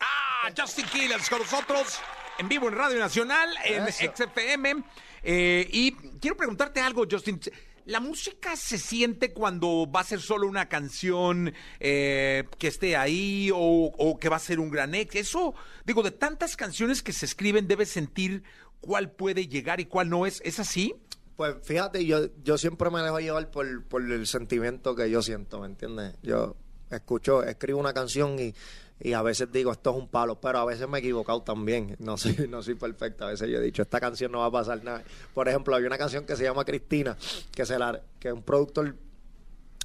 Ah, 0.00 0.50
Justin 0.56 0.86
Killers 0.86 1.28
con 1.28 1.40
nosotros 1.40 1.98
en 2.38 2.48
vivo 2.48 2.68
en 2.68 2.74
Radio 2.74 2.98
Nacional, 2.98 3.48
en 3.64 3.86
Eso. 3.86 4.04
XFM. 4.12 4.84
Eh, 5.22 5.68
y 5.70 5.92
quiero 6.20 6.36
preguntarte 6.36 6.80
algo, 6.80 7.04
Justin. 7.10 7.40
¿La 7.84 8.00
música 8.00 8.56
se 8.56 8.78
siente 8.78 9.32
cuando 9.32 9.90
va 9.90 10.00
a 10.00 10.04
ser 10.04 10.20
solo 10.20 10.48
una 10.48 10.68
canción 10.68 11.54
eh, 11.78 12.44
que 12.58 12.66
esté 12.66 12.96
ahí 12.96 13.50
o, 13.54 13.92
o 13.96 14.18
que 14.18 14.28
va 14.28 14.36
a 14.36 14.40
ser 14.40 14.58
un 14.58 14.70
gran 14.70 14.94
éxito? 14.94 15.20
Eso, 15.20 15.54
digo, 15.84 16.02
de 16.02 16.10
tantas 16.10 16.56
canciones 16.56 17.02
que 17.02 17.12
se 17.12 17.26
escriben, 17.26 17.68
debes 17.68 17.90
sentir 17.90 18.42
cuál 18.80 19.12
puede 19.12 19.46
llegar 19.46 19.78
y 19.80 19.86
cuál 19.86 20.10
no 20.10 20.26
es. 20.26 20.42
¿Es 20.44 20.58
así? 20.58 20.94
Pues 21.36 21.56
fíjate, 21.62 22.04
yo, 22.06 22.28
yo 22.42 22.56
siempre 22.56 22.90
me 22.90 23.02
dejo 23.02 23.20
llevar 23.20 23.50
por, 23.50 23.84
por 23.84 24.02
el 24.02 24.26
sentimiento 24.26 24.96
que 24.96 25.10
yo 25.10 25.20
siento, 25.20 25.60
¿me 25.60 25.66
entiendes? 25.66 26.14
Yo 26.22 26.56
escucho, 26.90 27.42
escribo 27.42 27.78
una 27.78 27.92
canción 27.92 28.38
y, 28.38 28.54
y 28.98 29.12
a 29.12 29.20
veces 29.20 29.52
digo, 29.52 29.72
esto 29.72 29.90
es 29.90 29.96
un 29.96 30.08
palo, 30.08 30.40
pero 30.40 30.58
a 30.58 30.64
veces 30.64 30.88
me 30.88 30.98
he 30.98 31.00
equivocado 31.00 31.42
también. 31.42 31.96
No 31.98 32.16
soy, 32.16 32.34
no 32.48 32.62
soy 32.62 32.74
perfecta. 32.74 33.26
A 33.26 33.30
veces 33.30 33.50
yo 33.50 33.58
he 33.58 33.62
dicho, 33.62 33.82
esta 33.82 34.00
canción 34.00 34.32
no 34.32 34.38
va 34.38 34.46
a 34.46 34.50
pasar 34.50 34.82
nada. 34.82 35.02
Por 35.34 35.48
ejemplo, 35.48 35.74
había 35.74 35.88
una 35.88 35.98
canción 35.98 36.24
que 36.24 36.36
se 36.36 36.44
llama 36.44 36.64
Cristina, 36.64 37.16
que, 37.54 37.66
se 37.66 37.78
la, 37.78 38.00
que 38.18 38.32
un 38.32 38.42
productor 38.42 38.96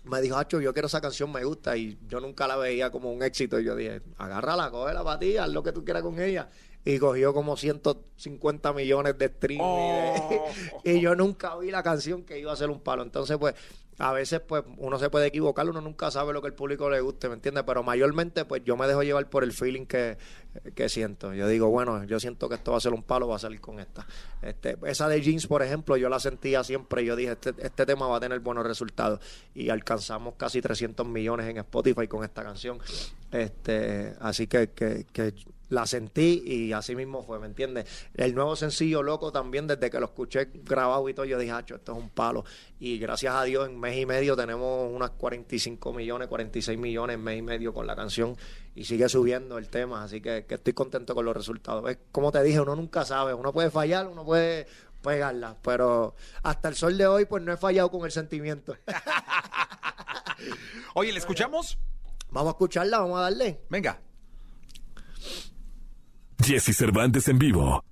me 0.06 0.22
dijo, 0.22 0.38
Hacho, 0.38 0.62
yo 0.62 0.74
quiero 0.74 0.88
esa 0.88 1.02
canción, 1.02 1.32
me 1.32 1.44
gusta. 1.44 1.76
Y 1.76 1.98
yo 2.08 2.22
nunca 2.22 2.48
la 2.48 2.56
veía 2.56 2.90
como 2.90 3.12
un 3.12 3.22
éxito. 3.24 3.60
Y 3.60 3.66
yo 3.66 3.76
dije, 3.76 4.02
agárrala, 4.18 4.72
cógela 4.72 5.04
para 5.04 5.20
ti, 5.20 5.36
haz 5.36 5.50
lo 5.50 5.62
que 5.62 5.74
tú 5.74 5.84
quieras 5.84 6.04
con 6.04 6.20
ella. 6.20 6.48
Y 6.84 6.98
cogió 6.98 7.34
como 7.34 7.58
150 7.58 8.74
millones 8.74 9.18
de 9.18 9.28
streams. 9.28 9.62
y 9.62 9.64
Oh. 9.64 10.46
y 10.84 11.00
yo 11.00 11.16
nunca 11.16 11.56
vi 11.58 11.72
la 11.72 11.84
canción 11.84 12.24
que 12.24 12.40
iba 12.40 12.52
a 12.52 12.56
ser 12.56 12.70
un 12.70 12.80
palo. 12.80 13.04
Entonces, 13.04 13.38
pues, 13.38 13.56
a 14.02 14.12
veces 14.14 14.40
pues 14.40 14.64
uno 14.78 14.98
se 14.98 15.12
puede 15.12 15.28
equivocar, 15.28 15.70
uno 15.70 15.80
nunca 15.80 16.10
sabe 16.10 16.34
lo 16.34 16.42
que 16.42 16.48
el 16.48 16.54
público 16.54 16.90
le 16.90 17.02
guste, 17.02 17.28
¿me 17.28 17.36
entiendes? 17.36 17.64
Pero 17.68 17.84
mayormente 17.84 18.46
pues 18.46 18.64
yo 18.64 18.76
me 18.76 18.88
dejo 18.88 19.04
llevar 19.04 19.30
por 19.30 19.44
el 19.44 19.52
feeling 19.52 19.86
que, 19.86 20.18
que 20.74 20.90
siento. 20.90 21.34
Yo 21.36 21.48
digo, 21.48 21.70
bueno, 21.70 22.04
yo 22.06 22.20
siento 22.20 22.50
que 22.50 22.56
esto 22.56 22.72
va 22.72 22.78
a 22.78 22.82
ser 22.82 22.94
un 22.94 23.04
palo, 23.04 23.28
va 23.28 23.36
a 23.36 23.40
salir 23.40 23.62
con 23.62 23.80
esta. 23.80 24.08
Este, 24.42 24.76
esa 24.86 25.08
de 25.08 25.22
jeans, 25.22 25.46
por 25.46 25.62
ejemplo, 25.62 25.98
yo 25.98 26.10
la 26.10 26.20
sentía 26.20 26.64
siempre, 26.64 27.06
yo 27.06 27.16
dije, 27.16 27.34
este, 27.34 27.54
este 27.60 27.86
tema 27.86 28.08
va 28.08 28.18
a 28.18 28.20
tener 28.20 28.40
buenos 28.40 28.66
resultados. 28.66 29.20
Y 29.54 29.70
alcanzamos 29.70 30.34
casi 30.36 30.62
300 30.62 31.06
millones 31.06 31.48
en 31.48 31.58
Spotify 31.58 32.08
con 32.08 32.24
esta 32.24 32.44
canción. 32.44 32.80
Este, 33.32 34.16
así 34.20 34.48
que, 34.48 34.72
que, 34.72 35.06
que 35.14 35.34
la 35.72 35.86
sentí 35.86 36.44
y 36.46 36.74
así 36.74 36.96
mismo 36.96 37.24
fue, 37.24 37.40
¿me 37.40 37.48
entiendes? 37.48 37.86
El 38.14 38.36
nuevo 38.36 38.56
sencillo 38.56 39.02
Loco 39.02 39.32
también, 39.32 39.68
desde 39.68 39.90
que 39.90 40.00
lo 40.00 40.08
escuché 40.08 40.50
grabado 40.54 41.08
y 41.08 41.14
todo, 41.14 41.26
yo 41.26 41.40
dije, 41.40 41.54
esto 41.60 41.94
es 41.94 41.98
un 41.98 42.10
palo. 42.10 42.44
Y 42.80 43.00
gracias 43.00 43.34
a 43.34 43.44
Dios, 43.44 43.70
en 43.70 43.80
mes 43.80 43.98
y 43.98 44.06
medio 44.06 44.36
tenemos 44.36 44.92
unas 44.94 45.12
45 45.12 45.94
millones, 45.94 46.28
46 46.28 46.78
millones 46.78 47.16
en 47.16 47.24
mes 47.24 47.40
y 47.40 47.42
medio 47.42 47.74
con 47.74 47.88
la 47.88 47.96
canción 47.96 48.36
y 48.76 48.84
sigue 48.84 49.08
subiendo 49.08 49.58
el 49.58 49.70
tema, 49.70 50.04
así 50.04 50.22
que, 50.22 50.46
que 50.46 50.56
estoy 50.56 50.74
contento 50.74 51.16
con 51.16 51.24
los 51.24 51.36
resultados. 51.36 51.90
Es 51.90 52.00
como 52.12 52.34
te 52.34 52.44
dije, 52.44 52.60
uno 52.60 52.76
nunca 52.76 53.06
sabe, 53.06 53.34
uno 53.34 53.54
puede 53.54 53.72
fallar, 53.72 54.08
uno 54.08 54.26
puede 54.26 54.68
pegarla, 55.02 55.56
pero 55.62 56.16
hasta 56.44 56.68
el 56.68 56.76
sol 56.76 56.98
de 56.98 57.08
hoy 57.08 57.26
pues 57.26 57.42
no 57.44 57.54
he 57.54 57.58
fallado 57.58 57.90
con 57.90 58.04
el 58.04 58.12
sentimiento. 58.12 58.76
Oye, 60.96 61.14
¿le 61.14 61.20
escuchamos? 61.20 61.78
Vamos 62.30 62.50
a 62.50 62.52
escucharla, 62.52 63.00
vamos 63.00 63.20
a 63.20 63.24
darle. 63.24 63.62
Venga. 63.70 64.11
Jesse 66.44 66.74
Cervantes 66.74 67.28
en 67.28 67.38
vivo. 67.38 67.84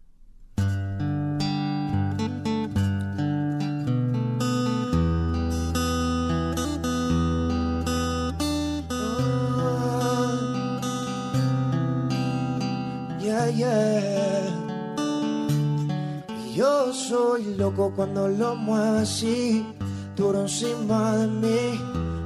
Yeah, 13.19 13.49
yeah. 13.49 14.43
Yo 16.55 16.93
soy 16.93 17.55
loco 17.55 17.93
cuando 17.95 18.27
lo 18.27 18.55
mueves 18.55 19.09
así, 19.09 19.65
duro 20.15 20.41
encima 20.41 21.15
de 21.17 21.27
mí. 21.27 21.81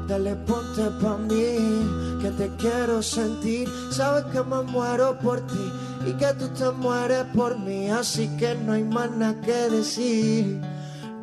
Dale 0.08 0.36
ponte 0.36 0.84
pa' 1.02 1.18
mí, 1.18 2.20
que 2.22 2.30
te 2.32 2.50
quiero 2.58 3.02
sentir. 3.02 3.68
Sabes 3.90 4.26
que 4.34 4.44
me 4.44 4.62
muero 4.64 5.18
por 5.20 5.40
ti 5.48 5.72
y 6.06 6.14
que 6.14 6.34
tú 6.34 6.48
te 6.50 6.70
mueres 6.72 7.26
por 7.36 7.58
mí, 7.60 7.90
así 7.90 8.28
que 8.38 8.56
no 8.56 8.74
hay 8.74 8.84
más 8.84 9.12
nada 9.12 9.40
que 9.42 9.70
decir. 9.70 10.62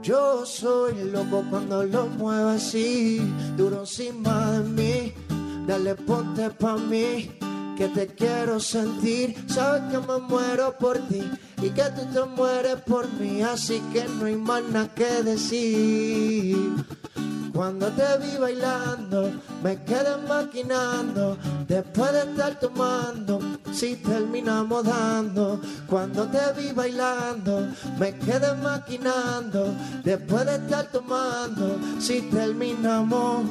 Yo 0.03 0.47
soy 0.47 0.95
loco 1.13 1.45
cuando 1.51 1.85
lo 1.85 2.07
mueves 2.07 2.63
así, 2.63 3.21
duro 3.57 3.81
encima 3.81 4.53
de 4.53 4.61
mí. 4.61 5.15
Dale 5.67 5.95
ponte 5.95 6.49
pa' 6.51 6.79
mí, 6.79 7.31
que 7.77 7.89
te 7.89 8.07
quiero 8.07 8.59
sentir. 8.59 9.37
Sabes 9.47 9.83
que 9.91 9.99
me 9.99 10.19
muero 10.19 10.75
por 10.79 10.99
ti 11.09 11.23
y 11.63 11.69
que 11.71 11.85
tú 11.95 12.03
te 12.13 12.25
mueres 12.25 12.77
por 12.87 13.07
mí, 13.21 13.43
así 13.43 13.83
que 13.93 14.05
no 14.05 14.25
hay 14.25 14.37
más 14.37 14.63
nada 14.65 14.89
que 14.95 15.23
decir. 15.23 16.57
Cuando 17.53 17.89
te 17.89 18.05
vi 18.19 18.39
bailando, 18.39 19.31
me 19.63 19.83
quedé 19.85 20.17
maquinando. 20.27 21.37
Después 21.69 22.13
de 22.13 22.21
estar 22.21 22.59
tomando, 22.59 23.39
si 23.73 23.97
terminamos 23.97 24.85
dando. 24.85 25.61
Cuando 25.87 26.27
te 26.29 26.41
vi 26.57 26.73
bailando, 26.73 27.69
me 27.99 28.17
quedé 28.19 28.55
maquinando. 28.55 29.75
Después 30.05 30.47
de 30.47 30.57
estar 30.57 30.87
tomando, 30.91 31.79
si 31.99 32.23
terminamos. 32.23 33.45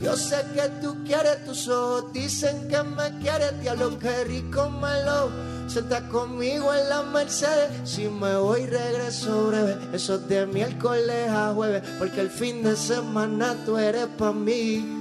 Yo 0.00 0.16
sé 0.16 0.44
que 0.54 0.68
tú 0.82 1.02
quieres 1.04 1.44
tus 1.46 1.68
ojos, 1.68 2.12
dicen 2.12 2.68
que 2.68 2.82
me 2.82 3.18
quieres, 3.20 3.58
diablo, 3.60 3.98
que 3.98 4.24
rico 4.24 4.68
me 4.68 5.02
lo. 5.04 5.30
Senta 5.66 6.06
conmigo 6.08 6.74
en 6.74 6.88
la 6.90 7.02
Mercedes, 7.02 7.70
si 7.84 8.08
me 8.08 8.36
voy 8.36 8.66
regreso 8.66 9.46
breve. 9.46 9.78
Eso 9.94 10.16
es 10.16 10.28
de 10.28 10.46
miércoles 10.46 11.30
a 11.30 11.54
jueves, 11.54 11.82
porque 11.98 12.20
el 12.20 12.28
fin 12.28 12.62
de 12.62 12.76
semana 12.76 13.56
tú 13.64 13.78
eres 13.78 14.06
pa' 14.18 14.32
mí. 14.32 15.00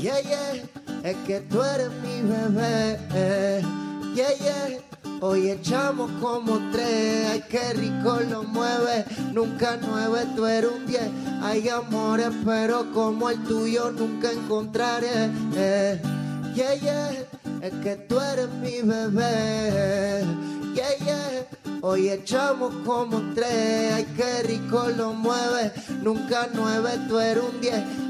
Yeah, 0.00 0.20
yeah, 0.20 0.69
es 1.04 1.16
que 1.26 1.40
tú 1.40 1.62
eres 1.62 1.90
mi 2.02 2.22
bebé. 2.22 2.98
Yeah, 4.14 4.34
yeah. 4.38 4.80
Hoy 5.22 5.50
echamos 5.50 6.10
como 6.18 6.58
tres, 6.72 7.28
ay 7.30 7.44
qué 7.50 7.74
rico 7.74 8.20
lo 8.30 8.42
mueve, 8.42 9.04
nunca 9.34 9.78
nueve, 9.78 10.26
tú 10.34 10.46
eres 10.46 10.70
un 10.72 10.86
diez, 10.86 11.10
hay 11.42 11.68
amores 11.68 12.30
pero 12.42 12.90
como 12.94 13.28
el 13.28 13.38
tuyo 13.44 13.90
nunca 13.92 14.32
encontraré, 14.32 15.30
eh. 15.56 16.00
yeah, 16.54 16.74
yeah, 16.74 17.10
es 17.60 17.72
que 17.82 17.96
tú 18.08 18.18
eres 18.18 18.48
mi 18.62 18.80
bebé, 18.80 20.24
yeah, 20.74 20.96
yeah, 21.04 21.46
hoy 21.82 22.08
echamos 22.08 22.72
como 22.86 23.20
tres, 23.34 23.92
ay 23.92 24.06
qué 24.16 24.42
rico 24.44 24.88
lo 24.96 25.12
mueve, 25.12 25.70
nunca 26.02 26.48
nueve, 26.54 26.92
tú 27.08 27.20
eres 27.20 27.44
un 27.44 27.60
diez, 27.60 27.84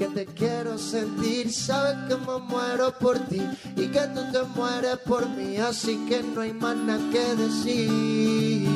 que 0.00 0.06
te 0.08 0.24
quiero 0.24 0.78
sentir. 0.78 1.52
Sabes 1.52 1.94
que 2.08 2.16
me 2.16 2.38
muero 2.38 2.90
por 2.98 3.18
ti 3.28 3.42
y 3.76 3.88
que 3.88 4.00
tú 4.14 4.32
te 4.32 4.42
mueres 4.56 4.96
por 5.00 5.28
mí, 5.28 5.58
así 5.58 6.06
que 6.08 6.22
no 6.22 6.40
hay 6.40 6.54
más 6.54 6.74
nada 6.74 7.02
que 7.12 7.36
decir. 7.36 8.66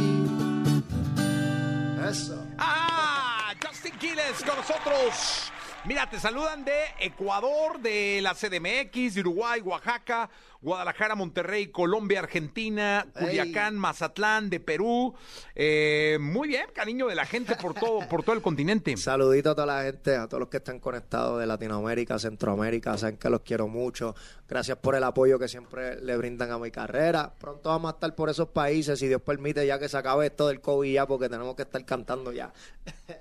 Eso. 2.07 2.45
¡Ah! 2.59 3.55
Justin 3.65 3.97
Quiles 3.99 4.45
con 4.45 4.55
nosotros. 4.57 5.51
Mira, 5.87 6.09
te 6.11 6.21
saludan 6.21 6.63
de 6.63 6.79
Ecuador, 7.01 7.81
de 7.81 8.21
la 8.21 8.35
CDMX, 8.35 9.15
de 9.15 9.21
Uruguay, 9.21 9.61
Oaxaca, 9.63 10.29
Guadalajara, 10.65 11.15
Monterrey, 11.15 11.67
Colombia, 11.67 12.21
Argentina, 12.21 13.07
Culiacán, 13.13 13.77
Mazatlán, 13.77 14.49
de 14.49 14.61
Perú. 14.61 15.15
Eh, 15.55 16.17
muy 16.19 16.49
bien, 16.49 16.65
cariño 16.73 17.07
de 17.07 17.15
la 17.15 17.27
gente 17.27 17.55
por 17.55 17.75
todo, 17.75 18.09
por 18.09 18.23
todo 18.23 18.35
el 18.35 18.41
continente. 18.41 18.97
Saludito 18.97 19.51
a 19.51 19.55
toda 19.55 19.67
la 19.67 19.83
gente, 19.83 20.17
a 20.17 20.27
todos 20.27 20.41
los 20.41 20.49
que 20.49 20.57
están 20.57 20.81
conectados 20.81 21.39
de 21.39 21.47
Latinoamérica, 21.47 22.19
Centroamérica, 22.19 22.97
saben 22.97 23.19
que 23.19 23.29
los 23.29 23.43
quiero 23.43 23.69
mucho. 23.69 24.15
Gracias 24.49 24.79
por 24.79 24.95
el 24.95 25.05
apoyo 25.05 25.39
que 25.39 25.49
siempre 25.49 26.01
le 26.01 26.17
brindan 26.17 26.51
a 26.51 26.59
mi 26.59 26.71
carrera. 26.71 27.35
Pronto 27.39 27.69
vamos 27.69 27.93
a 27.93 27.95
estar 27.97 28.15
por 28.15 28.31
esos 28.31 28.49
países, 28.49 28.99
si 28.99 29.07
Dios 29.07 29.21
permite, 29.21 29.67
ya 29.67 29.79
que 29.79 29.91
se 29.91 29.99
acabe 29.99 30.27
esto 30.27 30.49
del 30.49 30.63
COVID 30.63 30.91
ya, 30.91 31.07
porque 31.07 31.29
tenemos 31.29 31.55
que 31.57 31.63
estar 31.63 31.85
cantando 31.85 32.33
ya. 32.33 32.55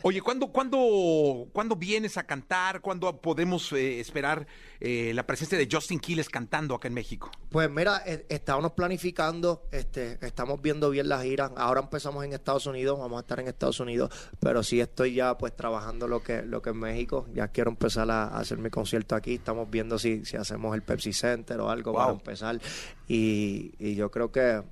Oye, 0.04 0.22
¿cuándo, 0.22 0.48
cuándo, 0.48 1.48
¿cuándo 1.52 1.76
vienes 1.76 2.18
a 2.18 2.24
cantar? 2.24 2.80
¿Cuándo 2.80 3.20
podemos 3.20 3.72
eh, 3.74 4.00
esperar 4.00 4.48
eh, 4.86 5.13
la 5.13 5.25
presencia 5.25 5.58
de 5.58 5.66
Justin 5.72 5.98
Quiles 5.98 6.28
cantando 6.28 6.75
acá 6.75 6.90
en 6.90 6.94
México? 6.94 7.32
Pues 7.50 7.70
mira, 7.72 8.04
eh, 8.06 8.25
estábamos 8.28 8.74
planificando, 8.74 9.63
este, 9.72 10.18
estamos 10.20 10.62
viendo 10.62 10.90
bien 10.90 11.08
las 11.08 11.24
giras. 11.24 11.52
Ahora 11.56 11.80
empezamos 11.80 12.25
en 12.25 12.34
Estados 12.34 12.66
Unidos, 12.66 13.00
vamos 13.00 13.18
a 13.18 13.22
estar 13.22 13.40
en 13.40 13.48
Estados 13.48 13.80
Unidos, 13.80 14.12
pero 14.42 14.62
sí 14.62 14.82
estoy 14.82 15.13
ya 15.13 15.38
pues 15.38 15.56
trabajando 15.56 16.10
lo 16.10 16.22
que, 16.22 16.42
lo 16.42 16.62
que 16.62 16.72
es 16.72 16.75
México. 16.75 17.28
Ya 17.34 17.48
quiero 17.48 17.70
empezar 17.72 18.12
a, 18.12 18.24
a 18.25 18.40
hacer 18.40 18.58
mi 18.58 18.70
concierto 18.70 19.16
aquí. 19.16 19.36
Estamos 19.36 19.72
viendo 19.72 19.98
si, 19.98 20.25
si 20.25 20.36
hacemos 20.36 20.75
el 20.75 20.82
Pepsi 20.82 21.13
Center 21.13 21.62
o 21.62 21.70
algo 21.70 21.94
para 21.94 22.12
empezar. 22.12 22.60
Y, 23.08 23.72
y 23.80 23.96
yo 23.96 24.12
creo 24.12 24.34
que 24.34 24.63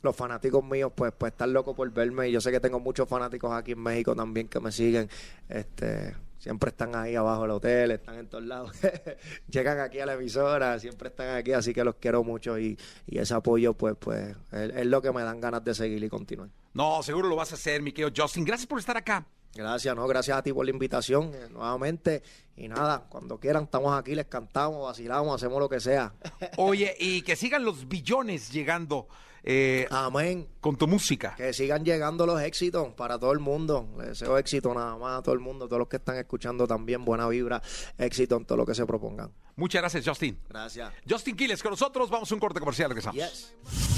los 0.00 0.16
fanáticos 0.16 0.64
míos 0.64 0.92
pues 0.94 1.12
pues 1.12 1.32
están 1.32 1.52
locos 1.52 1.76
por 1.76 1.90
verme 1.92 2.30
y 2.30 2.32
yo 2.32 2.40
sé 2.40 2.50
que 2.50 2.60
tengo 2.60 2.80
muchos 2.80 3.06
fanáticos 3.06 3.52
aquí 3.52 3.72
en 3.72 3.82
México 3.82 4.14
también 4.14 4.48
que 4.48 4.60
me 4.60 4.72
siguen 4.72 5.10
este 5.48 6.14
siempre 6.48 6.70
están 6.70 6.96
ahí 6.96 7.14
abajo 7.14 7.42
del 7.42 7.50
hotel 7.50 7.90
están 7.90 8.14
en 8.14 8.26
todos 8.26 8.42
lados. 8.42 8.72
Llegan 9.50 9.80
aquí 9.80 10.00
a 10.00 10.06
la 10.06 10.14
emisora 10.14 10.78
siempre 10.78 11.10
están 11.10 11.36
aquí 11.36 11.52
así 11.52 11.74
que 11.74 11.84
los 11.84 11.96
quiero 11.96 12.24
mucho 12.24 12.58
y, 12.58 12.78
y 13.06 13.18
ese 13.18 13.34
apoyo 13.34 13.74
pues 13.74 13.96
pues 14.00 14.34
es, 14.52 14.70
es 14.74 14.86
lo 14.86 15.02
que 15.02 15.12
me 15.12 15.22
dan 15.22 15.42
ganas 15.42 15.62
de 15.62 15.74
seguir 15.74 16.02
y 16.02 16.08
continuar 16.08 16.48
No, 16.78 17.02
seguro 17.02 17.28
lo 17.28 17.34
vas 17.34 17.50
a 17.50 17.56
hacer, 17.56 17.82
mi 17.82 17.90
querido 17.90 18.12
Justin. 18.16 18.44
Gracias 18.44 18.68
por 18.68 18.78
estar 18.78 18.96
acá. 18.96 19.26
Gracias, 19.52 19.96
no, 19.96 20.06
gracias 20.06 20.38
a 20.38 20.42
ti 20.44 20.52
por 20.52 20.64
la 20.64 20.70
invitación 20.70 21.34
eh, 21.34 21.48
nuevamente. 21.50 22.22
Y 22.54 22.68
nada, 22.68 23.08
cuando 23.08 23.40
quieran 23.40 23.64
estamos 23.64 23.98
aquí, 23.98 24.14
les 24.14 24.26
cantamos, 24.26 24.84
vacilamos, 24.84 25.34
hacemos 25.34 25.58
lo 25.58 25.68
que 25.68 25.80
sea. 25.80 26.14
Oye, 26.56 26.94
y 27.00 27.22
que 27.22 27.34
sigan 27.34 27.64
los 27.64 27.88
billones 27.88 28.52
llegando 28.52 29.08
eh, 29.42 29.88
Amén. 29.90 30.46
con 30.60 30.76
tu 30.76 30.86
música. 30.86 31.34
Que 31.36 31.52
sigan 31.52 31.84
llegando 31.84 32.24
los 32.26 32.40
éxitos 32.40 32.94
para 32.94 33.18
todo 33.18 33.32
el 33.32 33.40
mundo. 33.40 33.88
Le 33.98 34.10
deseo 34.10 34.38
éxito 34.38 34.72
nada 34.72 34.96
más 34.96 35.18
a 35.18 35.22
todo 35.24 35.34
el 35.34 35.40
mundo, 35.40 35.66
todos 35.66 35.80
los 35.80 35.88
que 35.88 35.96
están 35.96 36.16
escuchando 36.18 36.68
también, 36.68 37.04
buena 37.04 37.26
vibra, 37.26 37.60
éxito 37.98 38.36
en 38.36 38.44
todo 38.44 38.56
lo 38.56 38.64
que 38.64 38.76
se 38.76 38.86
propongan. 38.86 39.32
Muchas 39.56 39.82
gracias, 39.82 40.06
Justin. 40.06 40.38
Gracias. 40.48 40.92
Justin 41.10 41.34
Quiles 41.34 41.60
con 41.60 41.72
nosotros. 41.72 42.08
Vamos 42.08 42.30
a 42.30 42.34
un 42.36 42.40
corte 42.40 42.60
comercial. 42.60 42.90
Regresamos. 42.90 43.16
Yes. 43.16 43.97